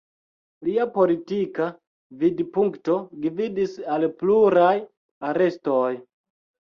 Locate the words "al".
3.97-4.09